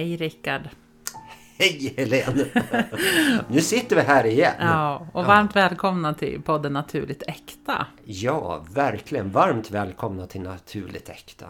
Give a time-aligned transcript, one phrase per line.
[0.00, 0.68] Hej Rickard!
[1.58, 2.44] Hej Helene!
[3.48, 4.54] nu sitter vi här igen.
[4.60, 5.60] Ja, och varmt ja.
[5.60, 7.86] välkomna till podden Naturligt Äkta.
[8.04, 9.30] Ja, verkligen.
[9.30, 11.46] Varmt välkomna till Naturligt Äkta.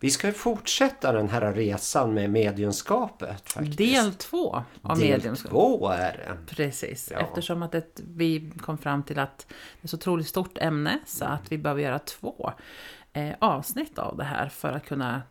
[0.00, 3.50] Vi ska fortsätta den här resan med mediumskapet.
[3.52, 3.78] Faktiskt.
[3.78, 5.50] Del två av Del mediumskap.
[5.50, 6.54] två är det.
[6.54, 7.20] Precis, Ja.
[7.20, 10.98] eftersom att ett, vi kom fram till att det är ett så otroligt stort ämne
[11.06, 12.52] så att vi behöver göra två
[13.12, 15.22] eh, avsnitt av det här för att kunna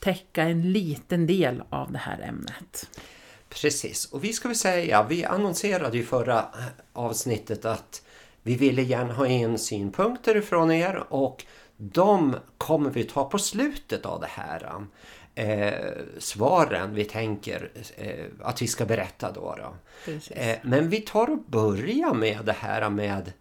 [0.00, 3.00] täcka en liten del av det här ämnet.
[3.48, 6.44] Precis, och vi ska väl säga, vi annonserade ju förra
[6.92, 8.02] avsnittet att
[8.42, 11.44] vi ville gärna ha in synpunkter ifrån er och
[11.76, 14.86] de kommer vi ta på slutet av det här.
[15.34, 15.72] Eh,
[16.18, 19.56] svaren vi tänker eh, att vi ska berätta då.
[19.58, 20.12] då.
[20.30, 23.32] Eh, men vi tar och börjar med det här med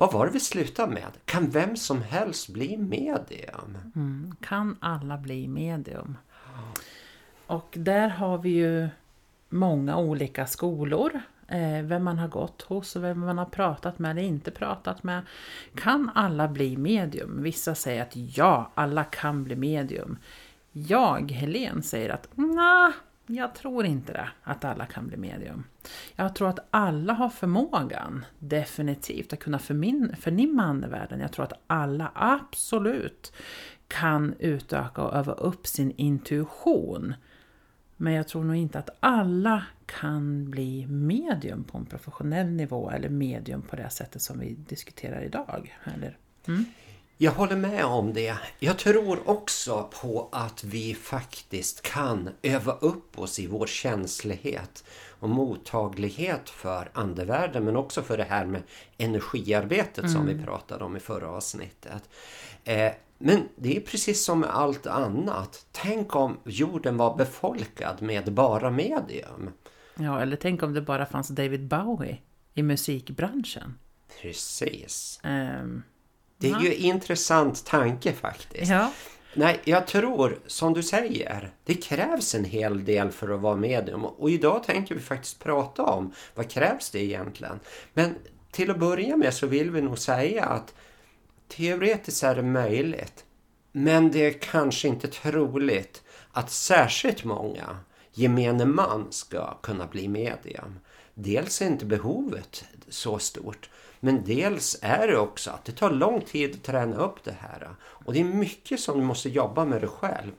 [0.00, 1.12] vad var det vi slutade med?
[1.24, 3.78] Kan vem som helst bli medium?
[3.96, 4.34] Mm.
[4.40, 6.16] Kan alla bli medium?
[7.46, 8.88] Och där har vi ju
[9.48, 11.20] många olika skolor.
[11.48, 15.02] Eh, vem man har gått hos och vem man har pratat med eller inte pratat
[15.02, 15.22] med.
[15.74, 17.42] Kan alla bli medium?
[17.42, 20.18] Vissa säger att ja, alla kan bli medium.
[20.72, 22.92] Jag, Helen, säger att nej,
[23.34, 25.64] jag tror inte det, att alla kan bli medium.
[26.16, 31.20] Jag tror att alla har förmågan, definitivt, att kunna förmin- förnimma andevärlden.
[31.20, 33.32] Jag tror att alla absolut
[33.88, 37.14] kan utöka och öva upp sin intuition.
[37.96, 43.08] Men jag tror nog inte att alla kan bli medium på en professionell nivå eller
[43.08, 45.76] medium på det sättet som vi diskuterar idag.
[45.84, 46.18] Eller?
[46.46, 46.64] Mm?
[47.22, 48.36] Jag håller med om det.
[48.58, 55.28] Jag tror också på att vi faktiskt kan öva upp oss i vår känslighet och
[55.28, 58.62] mottaglighet för andevärlden men också för det här med
[58.98, 62.10] energiarbetet som vi pratade om i förra avsnittet.
[62.64, 65.66] Eh, men det är precis som med allt annat.
[65.72, 69.50] Tänk om jorden var befolkad med bara medium.
[69.94, 72.18] Ja, eller tänk om det bara fanns David Bowie
[72.54, 73.74] i musikbranschen.
[74.22, 75.20] Precis.
[75.22, 75.82] Ehm,
[76.40, 76.60] Det är Ja.
[76.62, 78.70] ju en intressant tanke faktiskt.
[78.70, 78.92] ja,
[79.34, 84.04] Nej, jag tror som du säger, det krävs en hel del för att vara medium.
[84.04, 87.60] Och idag tänker vi faktiskt prata om vad krävs det egentligen.
[87.94, 88.14] Men
[88.50, 90.74] till att börja med så vill vi nog säga att
[91.48, 93.24] teoretiskt är det möjligt.
[93.72, 96.02] Men det är kanske inte troligt
[96.32, 97.78] att särskilt många
[98.12, 100.78] gemene man ska kunna bli medium.
[101.14, 103.70] Dels är inte behovet så stort.
[104.00, 107.68] Men dels är det också att det tar lång tid att träna upp det här.
[107.80, 110.32] Och det är mycket som du måste jobba med dig själv.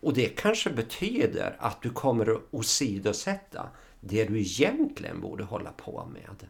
[0.00, 3.68] Och det kanske betyder att du kommer att åsidosätta
[4.00, 6.48] det du egentligen borde hålla på med.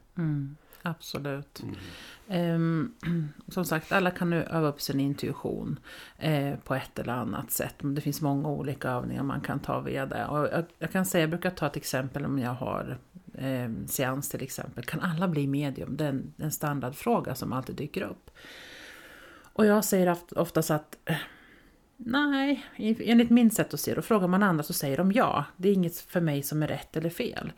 [0.83, 1.63] absolut.
[2.29, 2.95] Ehm,
[3.49, 5.79] som sagt, alla kan nu öva upp sin intuition
[6.19, 7.75] eh, på ett eller annat sätt.
[7.79, 10.27] Det finns många olika övningar man kan ta via det.
[10.27, 12.99] Och jag, jag kan säga, jag brukar ta ett exempel om jag har
[13.39, 14.85] eh, seans till exempel.
[14.85, 15.97] Kan alla bli medium?
[15.97, 18.31] Det är en, en standardfråga som alltid dyker upp.
[19.53, 21.17] Och jag säger oftast att eh,
[21.97, 23.99] Nej, enligt min sätt att se det.
[23.99, 25.45] Och frågar man andra så säger de ja.
[25.57, 27.53] Det är inget för mig som är rätt eller fel.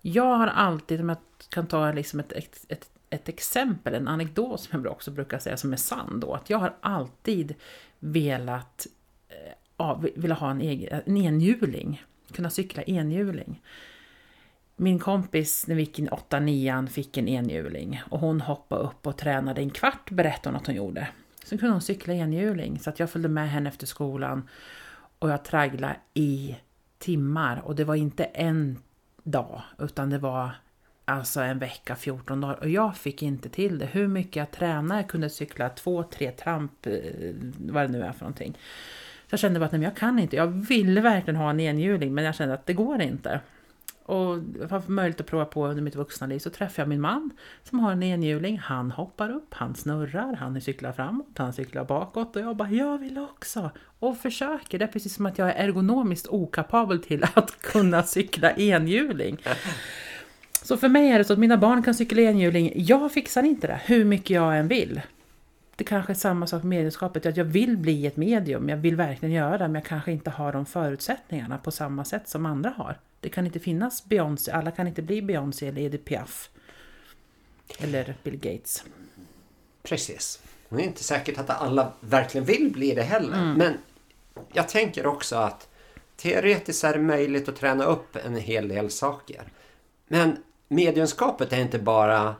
[0.00, 4.60] Jag har alltid, om jag kan ta liksom ett, ett, ett, ett exempel, en anekdot
[4.60, 6.34] som jag också brukar säga som är sann då.
[6.34, 7.54] Att jag har alltid
[7.98, 8.86] velat
[9.28, 12.02] eh, ja, vilja ha en, egen, en enhjuling.
[12.32, 13.62] Kunna cykla enhjuling.
[14.80, 19.16] Min kompis när vi gick in 8-9 fick en enhjuling och hon hoppade upp och
[19.16, 21.08] tränade en kvart berättade hon att hon gjorde.
[21.44, 24.48] Sen kunde hon cykla enhjuling så att jag följde med henne efter skolan
[25.18, 26.56] och jag tragglade i
[26.98, 28.78] timmar och det var inte en
[29.22, 30.50] dag utan det var
[31.04, 33.86] alltså en vecka, 14 dagar och jag fick inte till det.
[33.86, 36.92] Hur mycket jag tränade, jag kunde cykla två, tre tramp, eh,
[37.58, 38.52] vad det nu är för någonting.
[39.26, 40.36] Så jag kände bara att nej, jag kan inte.
[40.36, 43.40] Jag ville verkligen ha en enhjuling men jag kände att det går inte.
[44.08, 44.38] Och
[44.70, 47.30] haft har möjlighet att prova på under mitt vuxna liv så träffar jag min man
[47.62, 48.58] som har en enhjuling.
[48.58, 52.98] Han hoppar upp, han snurrar, han cyklar framåt, han cyklar bakåt och jag bara jag
[52.98, 53.70] vill också.
[53.98, 54.78] Och försöker.
[54.78, 59.38] Det är precis som att jag är ergonomiskt okapabel till att kunna cykla enhjuling.
[60.62, 62.72] Så för mig är det så att mina barn kan cykla enhjuling.
[62.74, 65.00] Jag fixar inte det, hur mycket jag än vill.
[65.76, 68.96] Det kanske är samma sak med mediumskapet, att jag vill bli ett medium, jag vill
[68.96, 72.70] verkligen göra det, men jag kanske inte har de förutsättningarna på samma sätt som andra
[72.70, 72.96] har.
[73.20, 76.50] Det kan inte finnas Beyoncé, alla kan inte bli Beyoncé eller Edith Piaf.
[77.78, 78.84] Eller Bill Gates.
[79.82, 80.40] Precis.
[80.68, 83.54] Och Det är inte säkert att alla verkligen vill bli det heller.
[83.56, 83.74] Men
[84.52, 85.68] jag tänker också att
[86.16, 89.42] teoretiskt är det möjligt att träna upp en hel del saker.
[90.08, 90.36] Men
[90.68, 92.34] mediumskapet är inte bara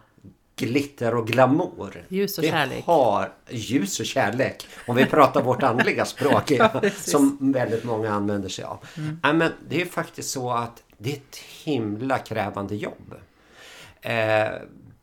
[0.58, 2.04] glitter och glamour.
[2.08, 2.84] Ljus och det kärlek.
[2.84, 4.66] Har, ljus och kärlek.
[4.86, 6.50] Om vi pratar vårt andliga språk.
[6.50, 8.78] ja, som väldigt många använder sig av.
[9.22, 13.14] Ja, men det är faktiskt så att det är ett himla krävande jobb.
[14.00, 14.48] Eh,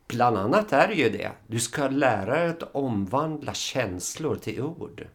[0.07, 1.31] bland annat är det ju det.
[1.47, 5.07] Du ska lära dig att omvandla känslor till ord.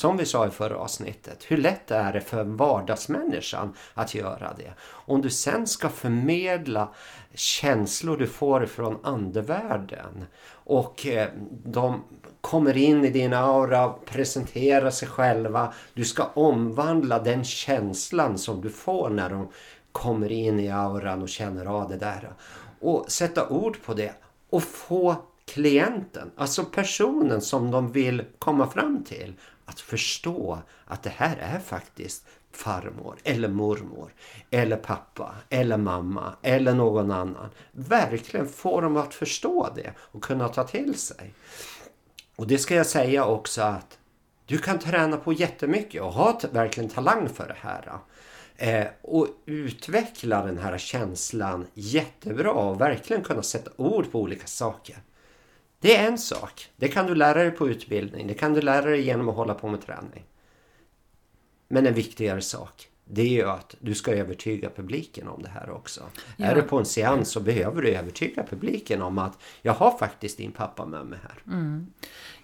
[0.00, 4.72] Som vi sa i förra avsnittet, hur lätt är det för vardagsmänniskan att göra det?
[4.82, 6.88] Om du sen ska förmedla
[7.34, 11.28] känslor du får från andevärlden och eh,
[11.64, 12.04] de
[12.40, 15.72] kommer in i din aura, presenterar sig själva.
[15.94, 19.48] Du ska omvandla den känslan som du får när de
[19.92, 22.32] kommer in i auran och känner av det där.
[22.80, 24.14] Och sätta ord på det
[24.50, 29.34] och få klienten, alltså personen som de vill komma fram till,
[29.70, 34.14] att förstå att det här är faktiskt farmor eller mormor
[34.50, 37.50] eller pappa eller mamma eller någon annan.
[37.72, 41.34] Verkligen få dem att förstå det och kunna ta till sig.
[42.36, 43.98] Och det ska jag säga också att
[44.46, 47.92] du kan träna på jättemycket och ha verkligen talang för det här.
[48.56, 54.96] Eh, och utveckla den här känslan jättebra och verkligen kunna sätta ord på olika saker.
[55.80, 56.68] Det är en sak.
[56.76, 58.26] Det kan du lära dig på utbildning.
[58.26, 60.24] Det kan du lära dig genom att hålla på med träning.
[61.68, 62.90] Men en viktigare sak.
[63.12, 66.02] Det är ju att du ska övertyga publiken om det här också.
[66.36, 66.46] Ja.
[66.46, 70.38] Är du på en seans så behöver du övertyga publiken om att jag har faktiskt
[70.38, 71.54] din pappa med mig här.
[71.54, 71.86] Mm.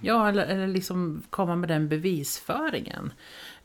[0.00, 3.12] Ja, eller, eller liksom komma med den bevisföringen.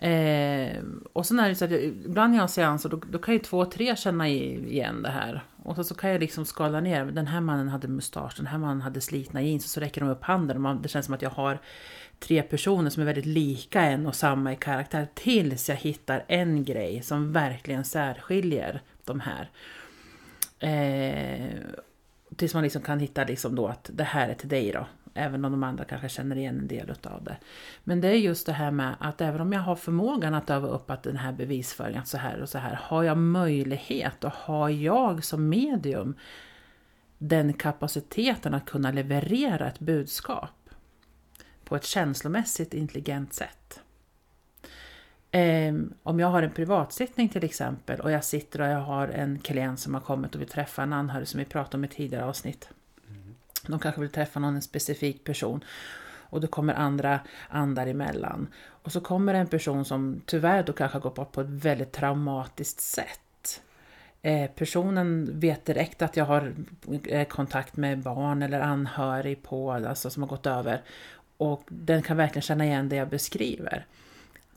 [0.02, 0.84] Eh,
[1.14, 3.34] och sen är det så att jag, ibland när jag har seanser då, då kan
[3.34, 5.44] ju två, tre känna igen det här.
[5.64, 7.06] Och så, så kan jag liksom skala ner.
[7.06, 9.66] Den här mannen hade mustasch, den här mannen hade slitna jeans.
[9.66, 11.60] Och så räcker de upp handen och man, det känns som att jag har
[12.20, 15.08] tre personer som är väldigt lika en och samma i karaktär.
[15.14, 19.50] Tills jag hittar en grej som verkligen särskiljer de här.
[20.60, 21.58] Eh,
[22.36, 24.88] tills man liksom kan hitta liksom då att det här är till dig då.
[25.14, 27.38] Även om de andra kanske känner igen en del av det.
[27.84, 30.68] Men det är just det här med att även om jag har förmågan att öva
[30.68, 34.34] upp att den här bevisföringen, att så här och så här, har jag möjlighet och
[34.34, 36.16] har jag som medium
[37.18, 40.70] den kapaciteten att kunna leverera ett budskap
[41.64, 43.80] på ett känslomässigt intelligent sätt.
[45.32, 49.40] Ehm, om jag har en privatsittning till exempel och jag sitter och jag har en
[49.40, 52.26] klient som har kommit och vill träffa en anhörig som vi pratade om i tidigare
[52.26, 52.70] avsnitt.
[53.68, 55.64] De kanske vill träffa någon specifik person
[56.32, 57.20] och då kommer andra
[57.50, 58.48] andar emellan.
[58.68, 61.92] Och så kommer en person som tyvärr då kanske har gått bort på ett väldigt
[61.92, 63.62] traumatiskt sätt.
[64.22, 66.54] Eh, personen vet direkt att jag har
[67.04, 70.82] eh, kontakt med barn eller anhörig på, alltså som har gått över.
[71.38, 73.86] Och den kan verkligen känna igen det jag beskriver.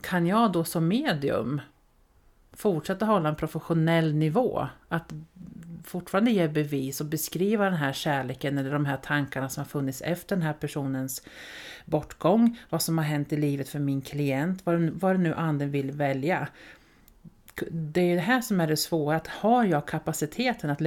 [0.01, 1.61] Kan jag då som medium
[2.53, 4.67] fortsätta hålla en professionell nivå?
[4.87, 5.13] Att
[5.85, 10.01] fortfarande ge bevis och beskriva den här kärleken eller de här tankarna som har funnits
[10.01, 11.21] efter den här personens
[11.85, 15.71] bortgång, vad som har hänt i livet för min klient, vad, vad det nu anden
[15.71, 16.47] vill välja.
[17.71, 20.81] Det är det här som är det svåra, att har jag kapaciteten att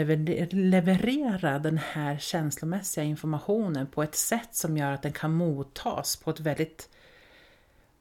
[0.52, 6.30] leverera den här känslomässiga informationen på ett sätt som gör att den kan mottas på
[6.30, 6.88] ett väldigt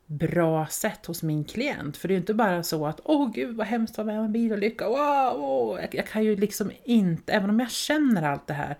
[0.07, 1.97] bra sätt hos min klient.
[1.97, 4.19] För det är ju inte bara så att åh gud vad hemskt att vara med
[4.19, 5.79] om en bilolycka, wow, wow.
[5.79, 8.77] Jag, jag kan ju liksom inte, även om jag känner allt det här,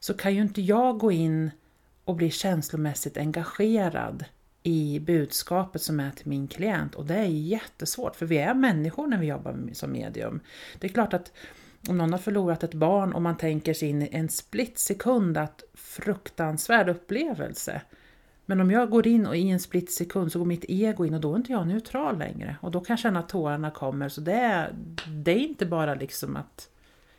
[0.00, 1.50] så kan ju inte jag gå in
[2.04, 4.24] och bli känslomässigt engagerad
[4.62, 6.94] i budskapet som är till min klient.
[6.94, 10.40] Och det är jättesvårt, för vi är människor när vi jobbar som medium.
[10.78, 11.32] Det är klart att
[11.88, 15.38] om någon har förlorat ett barn och man tänker sig in i en split sekund
[15.38, 17.82] att fruktansvärd upplevelse.
[18.50, 21.14] Men om jag går in och i en split sekund så går mitt ego in
[21.14, 22.56] och då är inte jag neutral längre.
[22.62, 24.08] Och då kan jag känna att tårarna kommer.
[24.08, 24.72] Så det är,
[25.08, 26.68] det är inte bara liksom att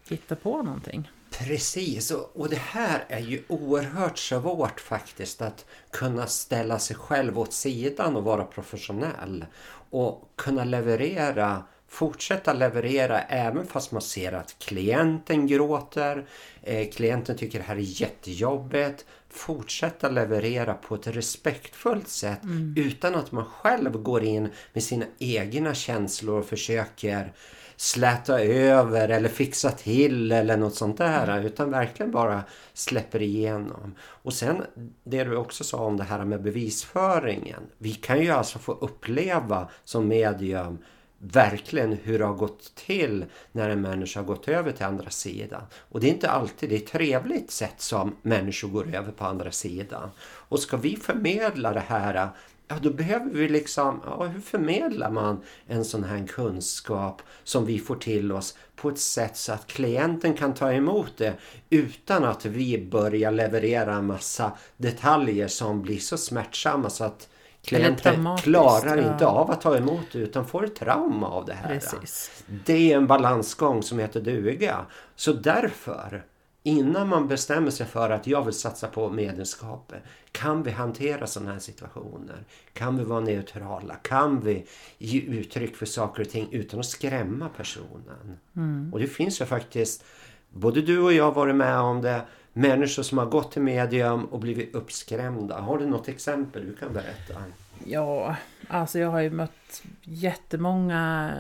[0.10, 1.12] hitta på någonting.
[1.30, 7.54] Precis, och det här är ju oerhört svårt faktiskt att kunna ställa sig själv åt
[7.54, 9.46] sidan och vara professionell.
[9.90, 16.26] Och kunna leverera, fortsätta leverera även fast man ser att klienten gråter,
[16.62, 19.06] eh, klienten tycker det här är jättejobbigt.
[19.34, 22.74] Fortsätta leverera på ett respektfullt sätt mm.
[22.78, 27.34] utan att man själv går in med sina egna känslor och försöker
[27.76, 31.28] släta över eller fixa till eller något sånt där.
[31.28, 31.46] Mm.
[31.46, 33.96] Utan verkligen bara släpper igenom.
[34.00, 34.64] Och sen
[35.04, 37.64] det du också sa om det här med bevisföringen.
[37.78, 40.78] Vi kan ju alltså få uppleva som medium
[41.22, 45.62] verkligen hur det har gått till när en människa har gått över till andra sidan.
[45.74, 49.26] Och det är inte alltid det är ett trevligt sätt som människor går över på
[49.26, 50.10] andra sidan.
[50.22, 52.32] Och ska vi förmedla det här
[52.72, 57.80] ja, då behöver vi liksom, ja, hur förmedlar man en sån här kunskap som vi
[57.80, 61.34] får till oss på ett sätt så att klienten kan ta emot det
[61.70, 67.30] utan att vi börjar leverera en massa detaljer som blir så smärtsamma så att
[67.64, 69.12] klienten klarar ja.
[69.12, 71.68] inte av att ta emot det utan får ett trauma av det här.
[71.68, 72.44] Precis.
[72.66, 74.86] Det är en balansgång som heter duga.
[75.16, 76.24] Så därför
[76.64, 80.04] innan man bestämmer sig för att jag vill satsa på medlemskapet.
[80.32, 82.46] Kan vi hantera sådana här situationer?
[82.74, 83.96] Kan vi vara neutrala?
[83.96, 84.66] Kan vi
[84.98, 88.38] ge uttryck för saker och ting utan att skrämma personen?
[88.56, 88.94] Mm.
[88.94, 90.04] Och det finns ju faktiskt,
[90.50, 92.22] både du och jag har varit med om det,
[92.54, 95.60] människor som har gått till medium och blivit uppskrämda.
[95.60, 97.44] Har du något exempel du kan berätta?
[97.86, 98.36] Ja,
[98.68, 101.34] alltså jag har ju mött jättemånga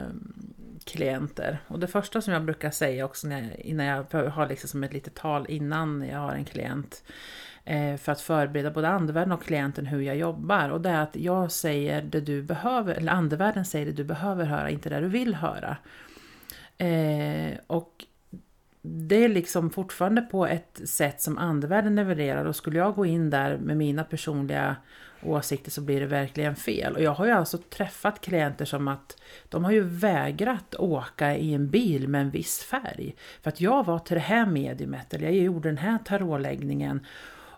[0.83, 1.59] klienter.
[1.67, 4.83] Och det första som jag brukar säga också när jag, innan jag har liksom som
[4.83, 7.03] ett litet tal innan jag har en klient
[7.65, 10.69] eh, för att förbereda både andevärlden och klienten hur jag jobbar.
[10.69, 14.45] Och det är att jag säger det du behöver, eller andevärlden säger det du behöver
[14.45, 15.77] höra, inte det du vill höra.
[16.77, 18.05] Eh, och
[18.81, 23.29] det är liksom fortfarande på ett sätt som andevärlden levererar och skulle jag gå in
[23.29, 24.75] där med mina personliga
[25.23, 26.95] åsikter så blir det verkligen fel.
[26.95, 31.53] Och jag har ju alltså träffat klienter som att de har ju vägrat åka i
[31.53, 33.15] en bil med en viss färg.
[33.41, 37.05] För att jag var till det här mediumet, eller jag gjorde den här tarotläggningen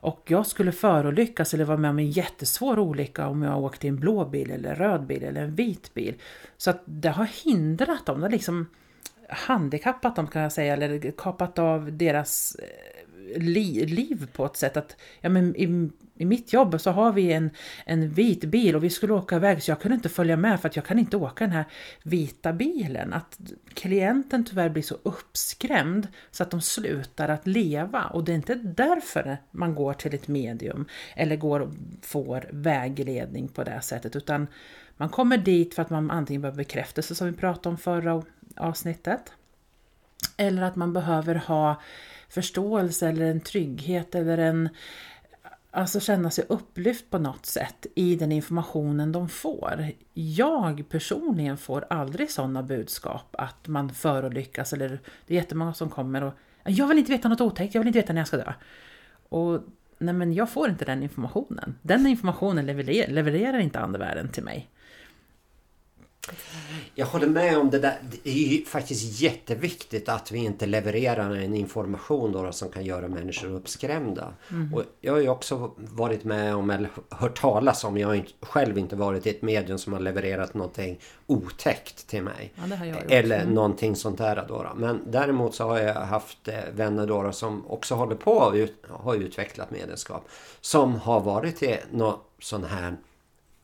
[0.04, 3.90] och jag skulle förolyckas eller vara med om en jättesvår olycka om jag åkte i
[3.90, 6.16] en blå bil eller röd bil eller en vit bil.
[6.58, 8.68] Så att det har hindrat dem, det liksom
[9.30, 13.04] handikappat dem kan jag säga, eller kapat av deras eh,
[13.42, 17.34] li liv på ett sätt att ja, men i, i mitt jobb så har vi
[17.34, 17.50] en,
[17.86, 20.70] en vit bil och vi skulle åka iväg så jag kunde inte följa med för
[20.70, 21.66] att jag kan inte åka den här
[22.04, 23.14] vita bilen.
[23.14, 23.40] Att
[23.74, 28.56] klienten tyvärr blir så uppskrämd så att de slutar att leva och det är inte
[28.56, 34.48] därför man går till ett medium eller går och får vägledning på det sättet utan
[34.98, 38.24] man kommer dit för att man antingen behöver bekräftelse som vi pratade om förra
[38.56, 39.34] avsnittet
[40.38, 41.82] eller att man behöver ha
[42.30, 44.70] förståelse eller en trygghet eller en
[45.72, 49.92] alltså känna sig upplyft på något sätt i den informationen de får.
[50.14, 56.24] Jag personligen får aldrig sådana budskap att man förolyckas eller det är jättemånga som kommer
[56.24, 56.34] och
[56.66, 58.54] jag vill inte veta något otäckt, jag vill inte veta när jag ska dö.
[59.30, 59.62] Och
[59.98, 61.76] nej men jag får inte den informationen.
[61.82, 64.70] Den informationen levererar, levererar inte andevärlden till mig.
[66.96, 67.98] Jag håller med om det där.
[68.24, 73.08] Det är ju faktiskt jätteviktigt att vi inte levererar en information då som kan göra
[73.08, 74.34] människor uppskrämda.
[74.52, 74.74] Mm.
[74.74, 78.78] Och jag har ju också varit med om, eller hört talas om, jag har själv
[78.78, 82.54] inte varit i ett medium som har levererat någonting otäckt till mig.
[82.56, 83.54] Ja, eller mm.
[83.54, 87.96] någonting sånt där då, Men däremot så har jag haft eh, vänner då som också
[87.96, 90.30] håller på att ha utvecklat medlemskap.
[90.62, 92.98] Som har varit i någon sån här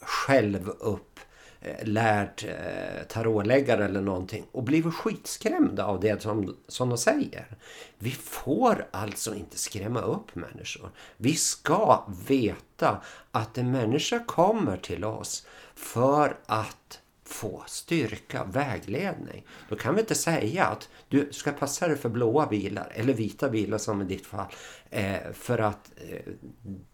[0.02, 1.20] självupp
[1.62, 7.58] lärd lärt eh, tarotläggare eller någonting och blivit skitskrämda av det som, som de säger.
[7.98, 10.90] Vi får alltså inte skrämma upp människor.
[11.18, 13.02] Vi ska veta
[13.32, 19.46] att en människa kommer till oss för att få styrka, vägledning.
[19.70, 23.50] Då kan vi inte säga att du ska passa dig för blåa bilar eller vita
[23.50, 24.46] bilar som i ditt fall.
[24.90, 26.34] Eh, för att eh,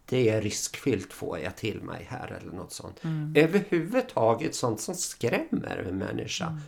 [0.04, 3.04] det är riskfyllt får jag till mig här eller något sånt.
[3.04, 3.32] Mm.
[3.36, 6.60] Överhuvudtaget sånt som skrämmer en människa mm.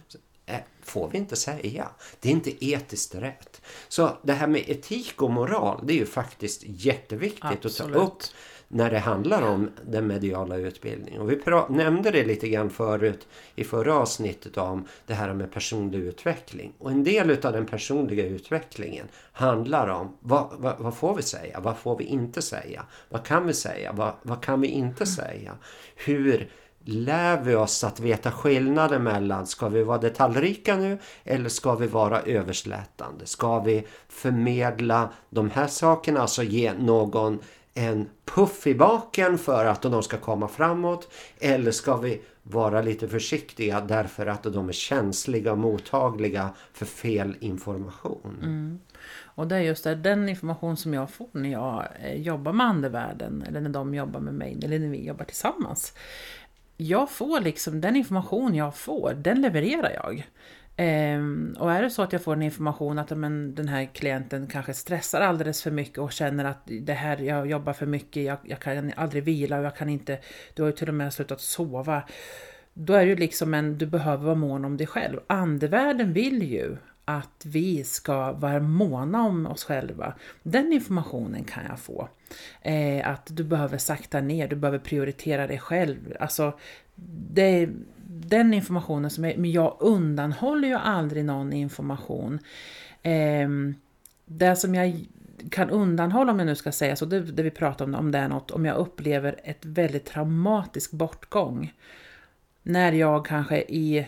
[0.47, 1.89] eh, får vi inte säga.
[2.21, 3.63] Det är inte etiskt rätt.
[3.89, 7.97] Så det här med etik och moral det är ju faktiskt jätteviktigt Absolut.
[7.97, 8.23] att ta upp
[8.69, 11.21] när det handlar om den mediala utbildningen.
[11.21, 15.99] Och vi nämnde det lite grann förut i förra avsnittet om det här med personlig
[15.99, 16.73] utveckling.
[16.79, 21.61] Och en del av den personliga utvecklingen handlar om vad, vad, vad får vi säga?
[21.61, 22.85] Vad får vi inte säga?
[23.09, 23.93] Vad kan vi säga?
[23.93, 25.53] Vad, vad kan vi inte säga?
[25.97, 26.51] Hur
[26.85, 31.87] lär vi oss att veta skillnaden mellan ska vi vara detaljrika nu eller ska vi
[31.87, 33.27] vara överslätande?
[33.27, 37.39] Ska vi förmedla de här sakerna, alltså ge någon
[37.79, 41.13] en puff i baken för att de ska komma framåt?
[41.41, 47.37] Eller ska vi vara lite försiktiga därför att de är känsliga och mottagliga för fel
[47.41, 48.37] information?
[48.43, 48.79] Mm.
[49.39, 52.67] Och det är just det, den information som jag får när jag eh, jobbar med
[52.67, 55.93] andevärlden eller när de jobbar med mig eller när vi jobbar tillsammans.
[56.77, 60.27] Jag får liksom den information jag får, den levererar jag.
[60.81, 64.47] Um, och är det så att jag får en information att men, den här klienten
[64.47, 68.39] kanske stressar alldeles för mycket och känner att det här, jag jobbar för mycket, jag,
[68.43, 70.19] jag kan aldrig vila och jag kan inte,
[70.55, 72.03] du har ju till och med slutat sova.
[72.75, 75.21] Då är det ju liksom en, du behöver vara mån om dig själv.
[75.27, 80.15] Andevärlden vill ju att vi ska vara måna om oss själva.
[80.43, 82.09] Den informationen kan jag få.
[82.63, 86.17] Eh, att du behöver sakta ner, du behöver prioritera dig själv.
[86.21, 86.59] Alltså,
[87.31, 87.69] det,
[88.29, 92.39] den informationen som är, men jag undanhåller ju aldrig någon information.
[93.03, 93.49] Eh,
[94.27, 95.07] det som jag
[95.51, 98.19] kan undanhålla, om jag nu ska säga så, det, det vi pratar om, om det
[98.19, 101.73] är något, om jag upplever ett väldigt traumatisk bortgång.
[102.63, 104.07] När jag kanske i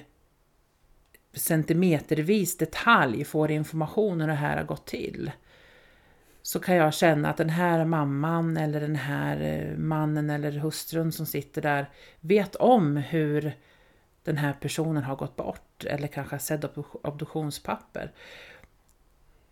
[1.34, 5.30] centimetervis detalj får information hur det här har gått till.
[6.42, 11.12] Så kan jag känna att den här mamman eller den här eh, mannen eller hustrun
[11.12, 13.52] som sitter där vet om hur
[14.24, 18.12] den här personen har gått bort eller kanske har sett obduktionspapper.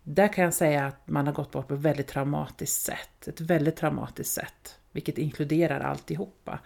[0.03, 3.27] Där kan jag säga att man har gått bort på ett väldigt traumatiskt sätt.
[3.27, 4.79] Ett väldigt traumatiskt sätt.
[4.91, 6.59] Vilket inkluderar alltihopa.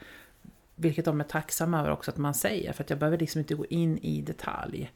[0.76, 2.74] Vilket de är tacksamma över också att man säger.
[2.74, 4.92] För att jag behöver liksom inte gå in i detalj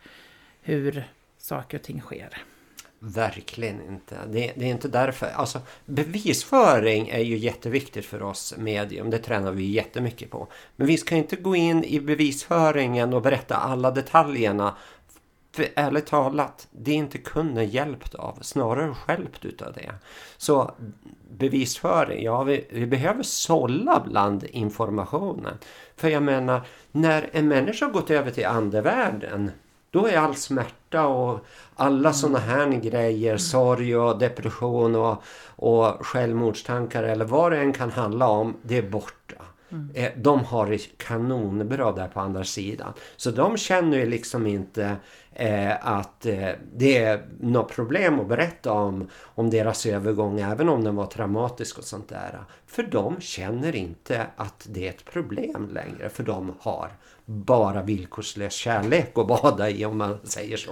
[0.62, 2.44] hur saker och ting sker.
[3.00, 4.16] Verkligen inte.
[4.28, 5.28] Det, det, är inte därför.
[5.28, 9.10] Alltså, bevisföring är ju jätteviktigt för oss medium.
[9.10, 10.48] Det tränar vi jättemycket på.
[10.76, 14.76] Men vi ska inte gå in i bevisföringen och berätta alla detaljerna
[15.58, 19.92] för ärligt talat, det är inte kunden hjälpt av, snarare skälpt utav det.
[20.38, 20.72] Så
[21.30, 25.58] bevisföring, ja vi, vi behöver sålla bland informationen.
[25.96, 29.52] För jag menar, när en människa har gått över till andevärlden,
[29.98, 32.14] då är all smärta och alla mm.
[32.14, 35.24] sådana här grejer, sorg och depression och,
[35.56, 39.36] och självmordstankar eller vad det än kan handla om, det är borta.
[39.72, 39.92] Mm.
[39.94, 42.94] Eh, de har det kanonbra där på andra sidan.
[43.16, 44.96] Så de känner ju liksom inte
[45.34, 50.84] eh, att eh, det är något problem att berätta om, om deras övergång även om
[50.84, 52.40] den var traumatisk och sånt där.
[52.68, 56.90] För de känner inte att det är ett problem längre för de har
[57.26, 60.72] bara villkorslös kärlek att bada i om man säger så.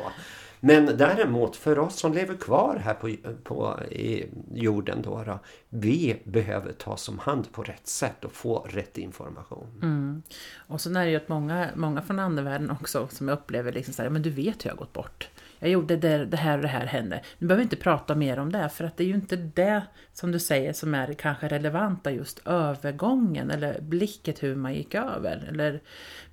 [0.59, 3.09] Men däremot för oss som lever kvar här på,
[3.43, 5.39] på i jorden då, då,
[5.69, 9.79] vi behöver tas om hand på rätt sätt och få rätt information.
[9.81, 10.23] Mm.
[10.67, 13.93] Och sen är det ju att många, många från andevärlden också som jag upplever liksom
[13.93, 15.29] så här, men du vet hur jag har gått bort.
[15.59, 17.21] Jag gjorde det, det här och det här hände.
[17.37, 19.81] Nu behöver vi inte prata mer om det, för att det är ju inte det
[20.13, 25.47] som du säger som är kanske relevanta just övergången eller blicket hur man gick över,
[25.49, 25.81] eller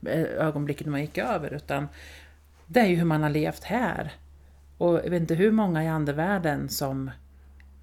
[0.07, 1.89] eh, ögonblicket man gick över, utan
[2.73, 4.13] det är ju hur man har levt här.
[4.79, 7.11] Och jag vet inte hur många i andevärlden som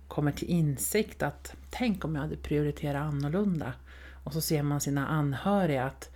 [0.07, 3.73] kommer till insikt att tänk om jag hade prioriterat annorlunda.
[4.23, 6.09] Och så ser man sina anhöriga att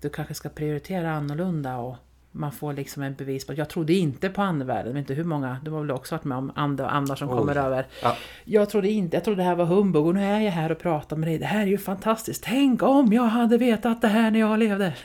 [0.00, 1.96] du kanske ska prioritera annorlunda och
[2.32, 5.14] man får liksom en bevis på att jag trodde inte på andevärlden, jag vet inte
[5.14, 7.56] hur många, du har väl också varit med om ande och andar som oh, kommer
[7.56, 7.86] över.
[8.02, 8.16] Ja.
[8.44, 10.78] Jag trodde inte, jag trodde det här var humbug och nu är jag här och
[10.78, 14.30] pratar med dig, det här är ju fantastiskt, tänk om jag hade vetat det här
[14.30, 14.94] när jag levde.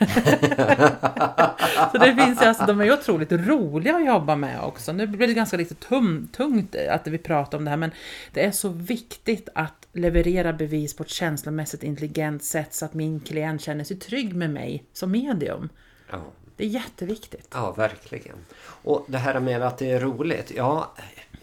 [1.91, 4.93] så det finns ju alltså, de är ju otroligt roliga att jobba med också.
[4.93, 7.91] Nu blir det ganska lite tum, tungt att vi pratar om det här, men
[8.33, 13.19] det är så viktigt att leverera bevis på ett känslomässigt intelligent sätt så att min
[13.19, 15.69] klient känner sig trygg med mig som medium.
[16.11, 16.21] Ja.
[16.57, 17.47] Det är jätteviktigt.
[17.53, 18.35] Ja, verkligen.
[18.83, 20.51] Och det här med att det är roligt.
[20.55, 20.93] Ja,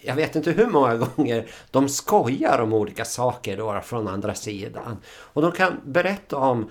[0.00, 4.96] jag vet inte hur många gånger de skojar om olika saker då från andra sidan.
[5.06, 6.70] Och de kan berätta om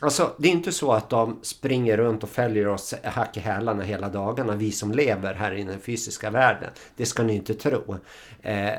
[0.00, 3.82] Alltså, det är inte så att de springer runt och följer oss hack i hälarna
[3.82, 6.70] hela dagarna, vi som lever här i den fysiska världen.
[6.96, 7.96] Det ska ni inte tro.
[8.42, 8.72] Eh,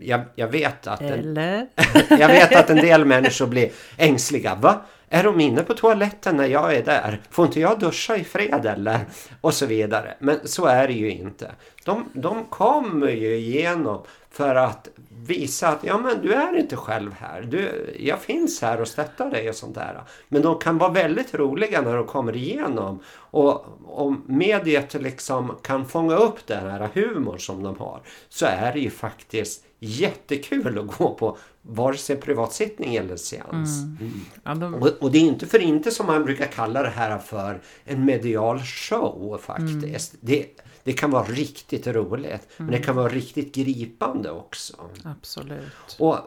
[0.00, 1.36] jag, jag, vet att en,
[2.08, 4.54] jag vet att en del människor blir ängsliga.
[4.54, 4.80] Va?
[5.14, 7.20] Är de inne på toaletten när jag är där?
[7.30, 9.00] Får inte jag duscha i fred eller?
[9.40, 10.14] Och så vidare.
[10.18, 11.50] Men så är det ju inte.
[11.84, 14.88] De, de kommer ju igenom för att
[15.26, 17.42] visa att ja men du är inte själv här.
[17.42, 20.02] Du, jag finns här och stöttar dig och sånt där.
[20.28, 23.02] Men de kan vara väldigt roliga när de kommer igenom.
[23.30, 28.72] Och om mediet liksom kan fånga upp den här humorn som de har så är
[28.72, 33.82] det ju faktiskt jättekul att gå på vare sig privatsittning eller seans.
[33.82, 33.96] Mm.
[34.00, 34.20] Mm.
[34.44, 34.74] Ja, de...
[34.74, 38.04] och, och, det är inte för inte som man brukar kalla det här för en
[38.04, 40.14] medial show faktiskt.
[40.14, 40.20] Mm.
[40.20, 40.46] Det,
[40.84, 44.76] det kan vara riktigt roligt men det kan vara riktigt gripande också.
[45.04, 45.96] Absolut.
[45.98, 46.18] Och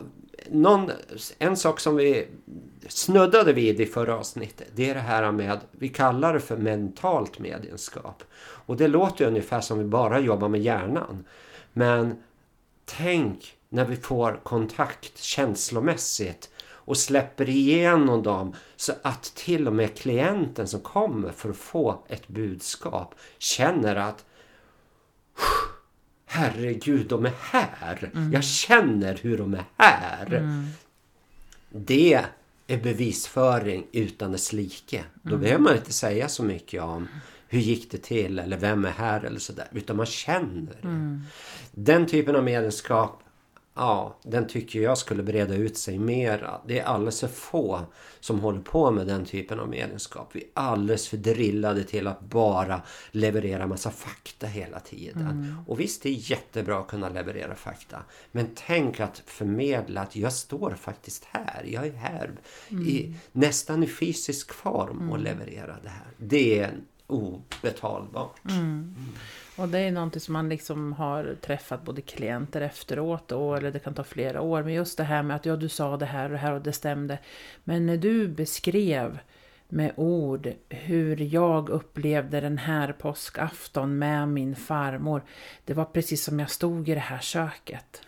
[0.51, 0.91] någon,
[1.39, 2.27] en sak som vi
[2.87, 7.39] snuddade vid i förra avsnittet det är det här med, vi kallar det för mentalt
[7.39, 8.23] medienskap.
[8.39, 11.25] Och det låter ungefär som vi bara jobbar med hjärnan.
[11.73, 12.15] Men
[12.87, 19.97] tänk när vi får kontakt känslomässigt och släpper igenom dem så att till och med
[19.97, 24.25] klienten som kommer för att få ett budskap känner att
[26.29, 28.11] Herregud, de är här.
[28.13, 28.33] Mm.
[28.33, 30.25] Jag känner hur de är här.
[30.25, 30.65] Mm.
[31.69, 32.23] Det
[32.67, 35.03] är bevisföring utan dess like.
[35.21, 35.41] Då mm.
[35.41, 37.07] behöver man inte säga så mycket om
[37.49, 39.67] hur gick det till eller vem är här eller sådär.
[39.71, 40.77] Utan man känner.
[41.71, 43.23] Den typen av mediumskap
[43.77, 46.61] Ja, den tycker jag skulle breda ut sig mera.
[46.67, 47.81] Det är alldeles för få
[48.19, 50.29] som håller på med den typen av mediumskap.
[50.33, 52.81] Vi är alldeles för drillade till att bara
[53.11, 55.21] leverera massa fakta hela tiden.
[55.21, 55.55] Mm.
[55.67, 57.97] Och visst, det är jättebra att kunna leverera fakta.
[58.31, 61.63] Men tänk att förmedla att jag står faktiskt här.
[61.67, 62.31] Jag är här
[62.69, 62.87] mm.
[62.87, 65.21] i, nästan i fysisk form och mm.
[65.21, 66.07] levererar det här.
[66.17, 66.73] Det är
[67.07, 68.49] obetalbart.
[68.49, 68.95] Mm.
[69.57, 73.79] Och det är någonting som man liksom har träffat både klienter efteråt och, eller det
[73.79, 74.63] kan ta flera år.
[74.63, 76.61] Men just det här med att ja, du sa det här och det här och
[76.61, 77.19] det stämde.
[77.63, 79.19] Men när du beskrev
[79.69, 85.21] med ord hur jag upplevde den här påskafton med min farmor.
[85.65, 88.01] Det var precis som jag stod i det här köket.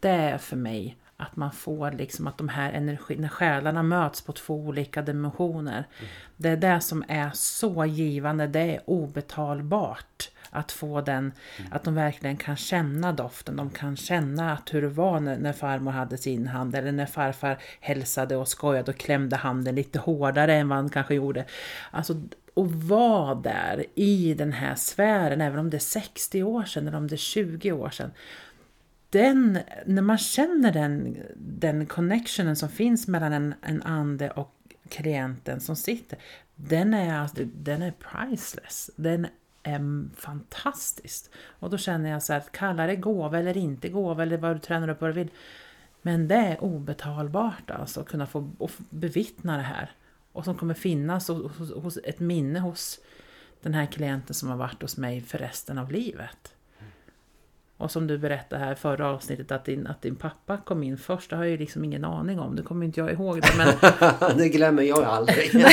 [0.00, 4.22] Det är för mig att man får liksom att de här energi, när själarna möts
[4.22, 5.86] på två olika dimensioner.
[5.98, 6.10] Mm.
[6.36, 10.30] Det är det som är så givande, det är obetalbart.
[10.50, 11.72] Att få den, mm.
[11.72, 15.52] att de verkligen kan känna doften, de kan känna att hur det var när, när
[15.52, 20.54] farmor hade sin hand eller när farfar hälsade och skojade och klämde handen lite hårdare
[20.54, 21.44] än vad han kanske gjorde.
[21.90, 22.12] Alltså
[22.56, 26.98] att vara där i den här sfären, även om det är 60 år sedan eller
[26.98, 28.10] om det är 20 år sedan.
[29.10, 34.52] Den, när man känner den, den connectionen som finns mellan en, en ande och
[34.88, 36.18] klienten som sitter,
[36.54, 38.90] den är, alltså, den är priceless.
[38.96, 39.26] Den
[39.62, 41.30] är fantastisk.
[41.36, 44.60] Och då känner jag så här, kalla det gåva eller inte gåva eller vad du
[44.60, 45.30] tränar upp vad du vill.
[46.02, 48.50] Men det är obetalbart alltså att kunna få
[48.90, 49.90] bevittna det här.
[50.32, 53.00] Och som kommer finnas hos, hos ett minne hos
[53.62, 56.55] den här klienten som har varit hos mig för resten av livet.
[57.78, 61.30] Och som du berättade här förra avsnittet att din, att din pappa kom in först,
[61.30, 62.56] det har jag ju liksom ingen aning om.
[62.56, 63.48] Det kommer inte jag ihåg det.
[63.56, 64.36] Men...
[64.38, 65.50] det glömmer jag aldrig.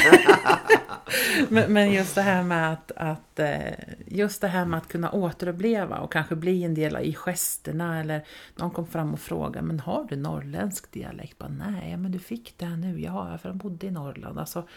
[1.50, 3.74] men, men, just det här med att, att, eh,
[4.08, 8.26] just det här med att kunna återuppleva och kanske bli en del i gesterna eller
[8.56, 11.38] någon kom fram och frågade men har du norrländsk dialekt?
[11.38, 13.02] Bara, Nej, men du fick det nu.
[13.02, 14.40] Ja, för han bodde i Norrland.
[14.40, 14.68] Alltså,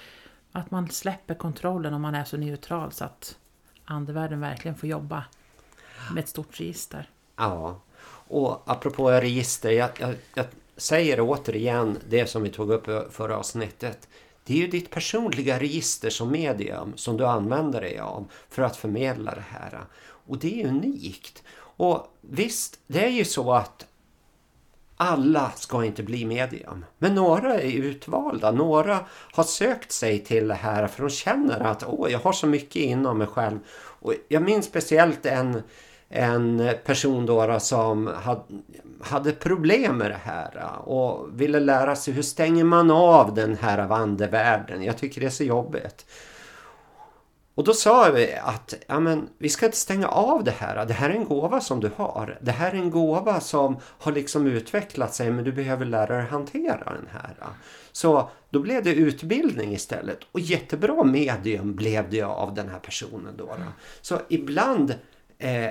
[0.52, 3.38] att man släpper kontrollen om man är så neutral så att
[3.84, 5.24] andevärlden verkligen får jobba
[6.12, 7.08] med ett stort register.
[7.36, 7.80] Ja,
[8.28, 10.46] och apropå register, jag, jag, jag
[10.76, 14.08] säger återigen det som vi tog upp i förra avsnittet.
[14.44, 18.76] Det är ju ditt personliga register som medium som du använder dig av för att
[18.76, 19.80] förmedla det här.
[20.02, 21.42] Och det är unikt.
[21.58, 23.86] Och visst, det är ju så att
[24.96, 26.84] alla ska inte bli medium.
[26.98, 28.50] Men några är utvalda.
[28.50, 32.46] Några har sökt sig till det här för de känner att åh, jag har så
[32.46, 33.58] mycket inom mig själv.
[33.74, 35.62] Och jag minns speciellt en
[36.08, 38.10] en person då som
[39.00, 43.56] hade problem med det här eh, och ville lära sig hur stänger man av den
[43.56, 44.82] här av andevärlden.
[44.82, 46.06] Jag tycker det är så jobbigt.
[47.54, 50.86] Och då sa vi att ja, men, vi ska inte stänga av det här.
[50.86, 52.38] Det här är en gåva som du har.
[52.40, 56.26] Det här är en gåva som har liksom utvecklat sig men du behöver lära dig
[56.26, 57.34] hantera den här.
[57.92, 60.18] Så då blev det utbildning istället.
[60.32, 63.56] Och jättebra medium blev det av den här personen då.
[64.00, 64.94] Så ibland
[65.38, 65.70] eh,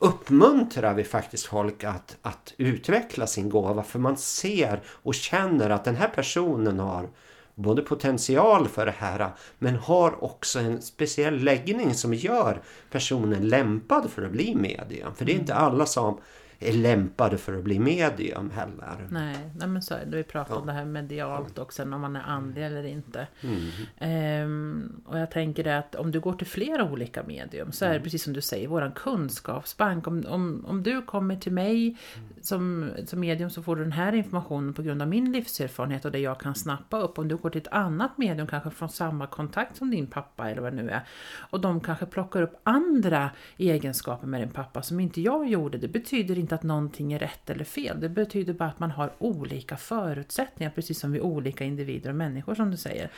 [0.00, 5.84] uppmuntrar vi faktiskt folk att, att utveckla sin gåva för man ser och känner att
[5.84, 7.08] den här personen har
[7.54, 14.10] både potential för det här men har också en speciell läggning som gör personen lämpad
[14.10, 15.14] för att bli medium.
[15.14, 16.20] För det är inte alla som
[16.60, 19.06] är lämpade för att bli medium heller.
[19.10, 20.16] Nej, nej men så är det.
[20.16, 20.60] Vi pratar ja.
[20.60, 23.26] om det här medialt också, om man är andlig eller inte.
[23.40, 23.60] Mm.
[23.98, 27.88] Ehm, och jag tänker det att om du går till flera olika medium så är
[27.88, 28.04] det mm.
[28.04, 30.06] precis som du säger, våran kunskapsbank.
[30.06, 31.96] Om, om, om du kommer till mig
[32.40, 36.12] som, som medium så får du den här informationen på grund av min livserfarenhet och
[36.12, 37.18] det jag kan snappa upp.
[37.18, 40.62] Om du går till ett annat medium, kanske från samma kontakt som din pappa eller
[40.62, 41.02] vad det nu är.
[41.50, 45.78] Och de kanske plockar upp andra egenskaper med din pappa som inte jag gjorde.
[45.78, 48.00] Det betyder inte att någonting är rätt eller fel.
[48.00, 52.54] Det betyder bara att man har olika förutsättningar, precis som vi olika individer och människor
[52.54, 53.10] som du säger.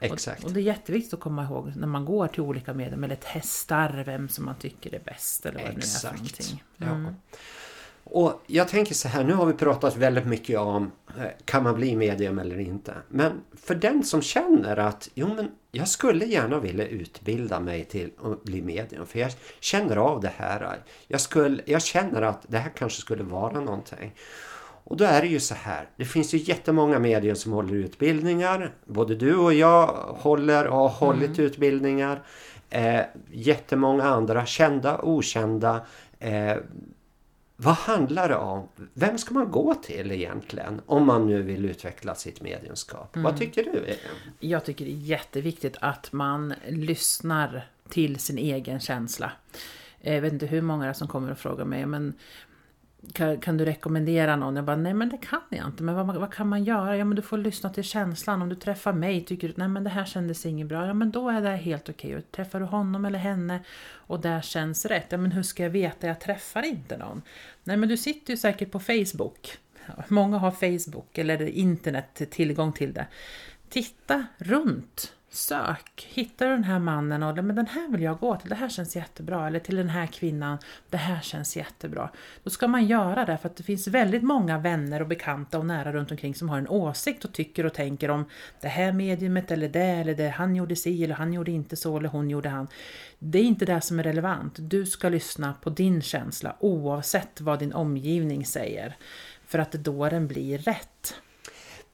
[0.00, 0.42] Exakt.
[0.42, 3.18] Och, och det är jätteviktigt att komma ihåg när man går till olika medium eller
[3.20, 6.02] testar vem som man tycker är bäst eller vad Exakt.
[6.02, 6.64] det nu är för någonting.
[6.78, 7.04] Mm.
[7.04, 7.36] Ja.
[8.12, 11.74] Och jag tänker så här, nu har vi pratat väldigt mycket om eh, kan man
[11.74, 12.94] bli medium eller inte.
[13.08, 18.10] Men för den som känner att jo, men jag skulle gärna vilja utbilda mig till
[18.22, 19.06] att bli medium.
[19.06, 20.78] För jag känner av det här.
[21.08, 24.14] Jag, skulle, jag känner att det här kanske skulle vara någonting.
[24.84, 25.88] Och då är det ju så här.
[25.96, 28.74] Det finns ju jättemånga medier som håller utbildningar.
[28.84, 29.86] Både du och jag
[30.18, 31.44] håller och har hållit mm.
[31.44, 32.22] utbildningar.
[32.70, 35.80] Eh, jättemånga andra kända, okända.
[36.18, 36.56] Eh,
[37.62, 38.68] vad handlar det om?
[38.94, 43.16] Vem ska man gå till egentligen om man nu vill utveckla sitt mediumskap?
[43.16, 43.24] Mm.
[43.24, 43.96] Vad tycker du?
[44.40, 49.32] Jag tycker det är jätteviktigt att man lyssnar till sin egen känsla.
[50.00, 52.14] Jag vet inte hur många som kommer och frågar mig, men
[53.12, 54.56] kan, kan, du rekommendera någon?
[54.56, 55.82] Jag bara, nej men det kan jag inte.
[55.82, 56.96] Men vad, vad, kan man göra?
[56.96, 58.42] Ja men du får lyssna till känslan.
[58.42, 60.86] Om du träffar mig, tycker du nej men det här kändes inget bra.
[60.86, 62.10] Ja men då är det helt okej.
[62.10, 62.22] Okay.
[62.22, 63.60] Träffar du honom eller henne
[63.92, 65.06] och det känns rätt.
[65.08, 66.06] Ja men hur ska jag veta?
[66.06, 67.22] Jag träffar inte någon.
[67.64, 69.58] Nej men du sitter ju säkert på Facebook.
[70.08, 73.06] Många har Facebook eller internet tillgång till det.
[73.68, 78.36] Titta runt Sök, hittar du den här mannen och men den här vill jag gå
[78.36, 79.46] till, det här känns jättebra.
[79.46, 80.58] Eller till den här kvinnan,
[80.90, 82.10] det här känns jättebra.
[82.42, 85.66] Då ska man göra det för att det finns väldigt många vänner och bekanta och
[85.66, 88.24] nära runt omkring som har en åsikt och tycker och tänker om
[88.60, 90.28] det här mediumet eller det eller det.
[90.28, 92.68] Han gjorde si eller han gjorde inte så eller hon gjorde han.
[93.18, 94.54] Det är inte det som är relevant.
[94.58, 98.96] Du ska lyssna på din känsla oavsett vad din omgivning säger.
[99.46, 101.14] För att då den blir rätt.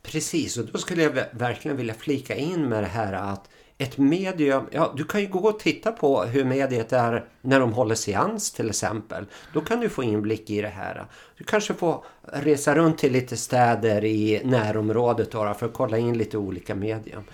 [0.07, 4.67] Precis, och då skulle jag verkligen vilja flika in med det här att ett medium,
[4.71, 8.53] ja du kan ju gå och titta på hur mediet är när de håller seans
[8.53, 9.27] till exempel.
[9.53, 11.07] Då kan du få inblick i det här.
[11.39, 16.19] Du kanske får resa runt till lite städer i närområdet då, för att kolla in
[16.19, 17.25] lite olika medium.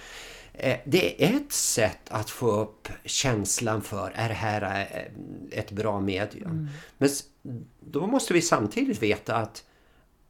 [0.52, 5.70] Eh, det är ett sätt att få upp känslan för, är det här eh, ett
[5.70, 6.50] bra medium?
[6.50, 6.68] Mm.
[6.98, 7.08] Men
[7.80, 9.64] då måste vi samtidigt veta att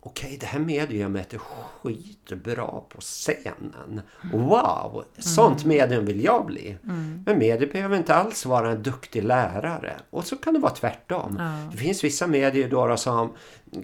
[0.05, 4.01] okej, det här mediumet är skitbra på scenen.
[4.33, 5.77] Wow, sånt mm.
[5.79, 6.77] medium vill jag bli.
[6.85, 7.23] Mm.
[7.27, 9.97] Men medium behöver inte alls vara en duktig lärare.
[10.11, 11.37] Och så kan det vara tvärtom.
[11.39, 11.71] Ja.
[11.73, 13.33] Det finns vissa medier då som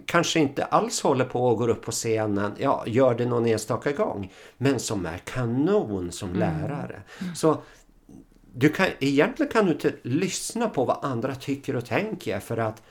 [0.06, 2.52] kanske inte alls håller på och går upp på scenen.
[2.58, 4.32] Ja, gör det någon enstaka gång.
[4.56, 6.40] Men som är kanon som mm.
[6.40, 7.02] lärare.
[7.20, 7.34] Mm.
[7.34, 7.62] Så
[8.54, 12.82] du kan, egentligen kan du inte lyssna på vad andra tycker och tänker för att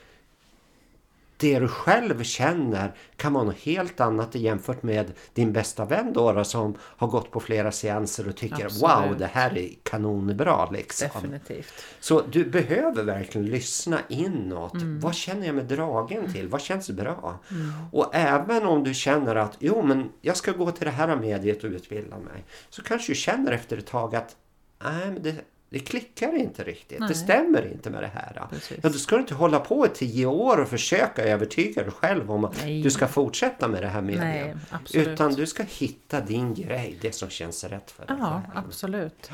[1.38, 6.44] det du själv känner kan vara något helt annat jämfört med din bästa vän då,
[6.44, 8.82] som har gått på flera seanser och tycker Absolut.
[8.82, 11.10] wow det här är kanonbra liksom.
[11.14, 11.74] Definitivt.
[12.00, 14.74] Så du behöver verkligen lyssna inåt.
[14.74, 15.00] Mm.
[15.00, 16.48] Vad känner jag mig dragen till?
[16.48, 17.40] Vad känns bra?
[17.52, 17.72] Mm.
[17.92, 21.64] Och även om du känner att jo men jag ska gå till det här mediet
[21.64, 22.44] och utbilda mig.
[22.70, 24.36] Så kanske du känner efter ett tag att
[24.84, 25.36] nej men det
[25.70, 27.00] det klickar inte riktigt.
[27.00, 27.10] Nej.
[27.10, 28.32] Det stämmer inte med det här.
[28.36, 32.32] Ja, då ska du inte hålla på i tio år och försöka övertyga dig själv
[32.32, 32.82] om att Nej.
[32.82, 34.58] du ska fortsätta med det här mediet.
[34.94, 38.16] Utan du ska hitta din grej, det som känns rätt för dig.
[38.20, 39.32] Ja, absolut.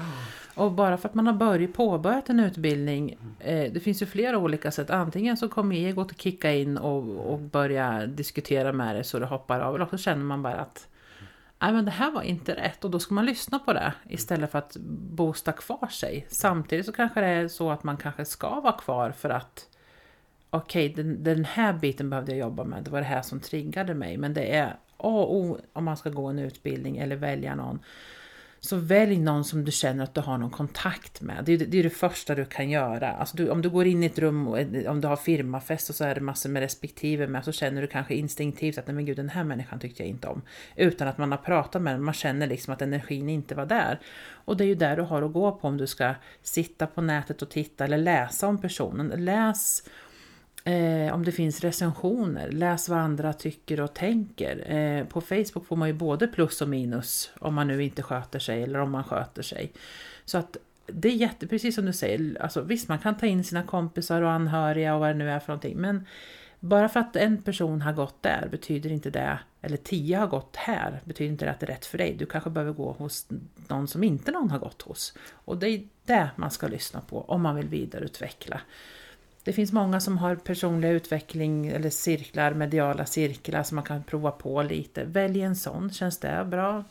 [0.55, 4.37] Och bara för att man har börjat påbörjat en utbildning, eh, det finns ju flera
[4.37, 4.89] olika sätt.
[4.89, 9.25] Antingen så kommer egot att kicka in och, och börja diskutera med det så det
[9.25, 9.75] hoppar av.
[9.75, 10.87] Eller så känner man bara att
[11.63, 14.51] nej men det här var inte rätt och då ska man lyssna på det istället
[14.51, 14.77] för att
[15.15, 16.25] boosta kvar sig.
[16.29, 19.69] Samtidigt så kanske det är så att man kanske ska vara kvar för att
[20.49, 23.39] okej, okay, den, den, här biten behövde jag jobba med, det var det här som
[23.39, 24.17] triggade mig.
[24.17, 27.79] Men det är A och O om man ska gå en utbildning eller välja någon
[28.65, 31.43] så välj någon som du känner att du har någon kontakt med.
[31.45, 33.11] Det är det, är det första du kan göra.
[33.11, 35.89] Alltså du, om du går in i ett rum, och, eh, om du har firmafest
[35.89, 38.95] och så är det massor med respektive med, så känner du kanske instinktivt att nej
[38.95, 40.41] men gud den här människan tyckte jag inte om.
[40.75, 43.99] Utan att man har pratat med den, man känner liksom att energin inte var där.
[44.45, 47.01] Och det är ju där du har att gå på om du ska sitta på
[47.01, 49.25] nätet och titta eller läsa om personen.
[49.25, 49.83] Läs
[50.63, 54.71] Eh, om det finns recensioner, läs vad andra tycker och tänker.
[54.71, 58.39] Eh, på Facebook får man ju både plus och minus om man nu inte sköter
[58.39, 59.71] sig eller om man sköter sig.
[60.25, 63.43] Så att det är jätte, precis som du säger, alltså, visst man kan ta in
[63.43, 65.77] sina kompisar och anhöriga och vad det nu är för någonting.
[65.77, 66.05] Men
[66.59, 70.55] bara för att en person har gått där betyder inte det, eller tio har gått
[70.55, 72.15] här, betyder inte det att det är rätt för dig.
[72.19, 73.27] Du kanske behöver gå hos
[73.67, 75.13] någon som inte någon har gått hos.
[75.31, 78.61] Och det är det man ska lyssna på om man vill vidareutveckla.
[79.43, 84.31] Det finns många som har personliga utveckling eller cirklar, mediala cirklar som man kan prova
[84.31, 85.03] på lite.
[85.03, 86.83] Välj en sån, känns det bra?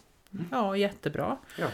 [0.51, 1.37] Ja, jättebra.
[1.59, 1.67] Ja.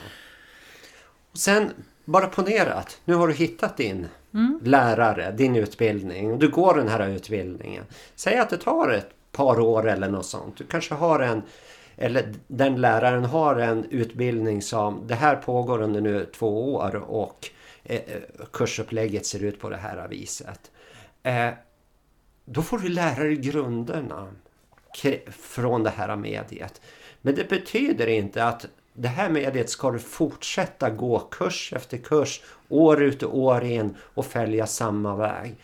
[1.31, 1.71] Och sen,
[2.05, 4.61] bara ponerat, nu har du hittat din mm.
[4.65, 7.85] lärare, din utbildning och du går den här utbildningen.
[8.15, 10.57] Säg att det tar ett par år eller något sånt.
[10.57, 11.43] Du kanske har en
[11.97, 17.51] eller den läraren har en utbildning som det här pågår under nu två år och
[17.89, 20.71] Eh, eh, kursupplägget ser ut på det här viset.
[21.23, 21.51] Eh,
[22.45, 24.29] då får du lära dig grunderna
[25.27, 26.81] från det här mediet.
[27.23, 32.43] Men det betyder inte att det här mediet ska du fortsätta gå kurs efter kurs,
[32.69, 35.57] år ut och år in och följa samma väg.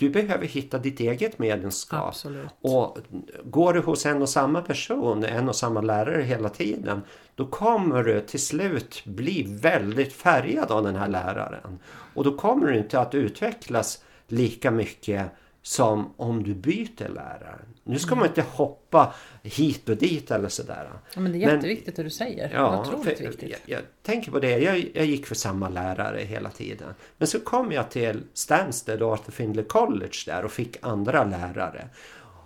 [0.00, 2.08] Du behöver hitta ditt eget medlemskap.
[2.08, 2.50] Absolut.
[2.60, 2.98] Och
[3.44, 7.02] går du hos en och samma person, en och samma lärare hela tiden,
[7.34, 11.78] då kommer du till slut bli väldigt färgad av den här läraren.
[12.14, 15.26] Och då kommer du inte att utvecklas lika mycket
[15.62, 17.60] som om du byter lärare.
[17.84, 20.90] Nu ska man inte hoppa hit och dit eller sådär.
[21.14, 22.50] Ja, men det är jätteviktigt det du säger.
[22.54, 23.50] Ja, Otroligt för viktigt.
[23.50, 24.58] Jag, jag tänker på det.
[24.58, 26.94] Jag, jag gick för samma lärare hela tiden.
[27.18, 31.88] Men så kom jag till Stansted och Arthur Findlay College där och fick andra lärare.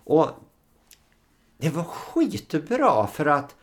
[0.04, 0.28] Och
[1.58, 3.56] det var skitbra för att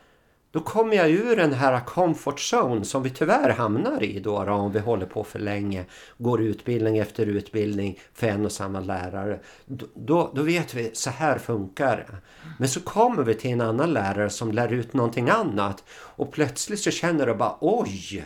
[0.52, 4.52] då kommer jag ur den här comfort zone som vi tyvärr hamnar i då, då
[4.52, 5.84] om vi håller på för länge.
[6.18, 9.40] Går utbildning efter utbildning för en och samma lärare.
[9.66, 12.16] Då, då, då vet vi, så här funkar det.
[12.58, 15.84] Men så kommer vi till en annan lärare som lär ut någonting annat.
[15.90, 18.24] Och plötsligt så känner du bara oj!